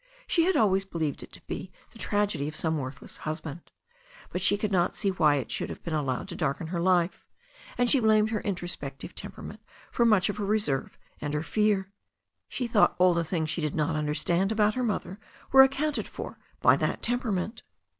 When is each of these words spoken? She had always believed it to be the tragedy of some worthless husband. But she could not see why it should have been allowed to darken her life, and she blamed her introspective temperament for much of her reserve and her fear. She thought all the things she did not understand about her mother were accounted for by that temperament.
She 0.25 0.45
had 0.45 0.55
always 0.55 0.83
believed 0.83 1.21
it 1.21 1.31
to 1.33 1.45
be 1.45 1.71
the 1.91 1.99
tragedy 1.99 2.47
of 2.47 2.55
some 2.55 2.79
worthless 2.79 3.17
husband. 3.17 3.69
But 4.31 4.41
she 4.41 4.57
could 4.57 4.71
not 4.71 4.95
see 4.95 5.09
why 5.11 5.35
it 5.35 5.51
should 5.51 5.69
have 5.69 5.83
been 5.83 5.93
allowed 5.93 6.27
to 6.29 6.35
darken 6.35 6.65
her 6.73 6.81
life, 6.81 7.23
and 7.77 7.87
she 7.87 7.99
blamed 7.99 8.31
her 8.31 8.41
introspective 8.41 9.13
temperament 9.13 9.59
for 9.91 10.03
much 10.03 10.27
of 10.27 10.37
her 10.37 10.45
reserve 10.45 10.97
and 11.19 11.35
her 11.35 11.43
fear. 11.43 11.91
She 12.49 12.65
thought 12.65 12.95
all 12.97 13.13
the 13.13 13.23
things 13.23 13.51
she 13.51 13.61
did 13.61 13.75
not 13.75 13.95
understand 13.95 14.51
about 14.51 14.73
her 14.73 14.81
mother 14.83 15.19
were 15.51 15.61
accounted 15.61 16.07
for 16.07 16.39
by 16.61 16.77
that 16.77 17.03
temperament. 17.03 17.61